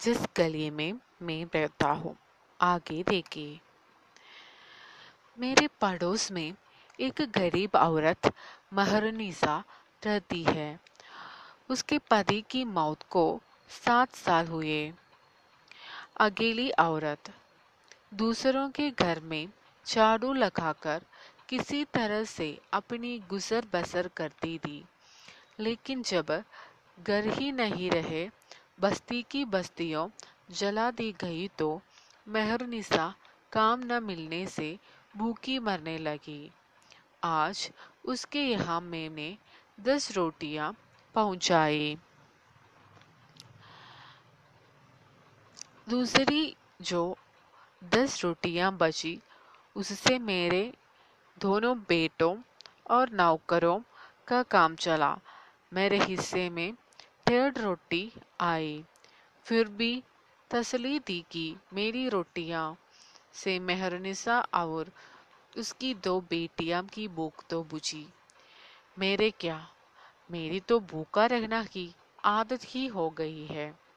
[0.00, 0.92] जिस गली में
[1.22, 2.16] मैं रहता हूँ,
[2.60, 3.60] आगे देखिए।
[5.38, 6.54] मेरे पड़ोस में
[7.00, 8.32] एक गरीब औरत
[8.72, 9.64] महरनीसा
[10.06, 10.80] रहती है।
[11.70, 14.92] उसके पति की मौत को सात साल हुए।
[16.20, 17.32] अकेली औरत,
[18.14, 19.48] दूसरों के घर में
[19.86, 21.02] झाड़ू लगाकर
[21.48, 24.84] किसी तरह से अपनी गुजर बसर करती थी।
[25.60, 26.44] लेकिन जब
[27.00, 28.30] घर ही नहीं रहे
[28.80, 30.08] बस्ती की बस्तियों
[30.50, 31.80] जला दी गई तो
[32.28, 33.14] मेहरनिसा
[33.52, 34.78] काम न मिलने से
[35.16, 36.50] भूखी मरने लगी।
[37.24, 37.70] आज
[38.04, 39.36] उसके यहाँ मैंने
[39.80, 40.74] दस रोटियाँ
[41.14, 41.96] पहुंचाई।
[45.88, 47.16] दूसरी जो
[47.84, 49.18] दस रोटियाँ बची,
[49.76, 50.74] उससे मेरे
[51.38, 52.36] दोनों बेटों
[52.90, 53.80] और नौकरों
[54.28, 55.18] का काम चला।
[55.72, 56.74] मेरे हिस्से में
[57.28, 58.84] डेढ़ रोटी आई।
[59.44, 60.02] फिर भी
[60.50, 62.76] तसली दी कि मेरी रोटियाँ
[63.32, 64.92] से मेहरनिसा और
[65.58, 68.06] उसकी दो बेटियाँ की भूख तो बुझी।
[68.98, 69.68] मेरे क्या?
[70.30, 71.94] मेरी तो भूखा रहना की
[72.24, 73.87] आदत ही हो गई है।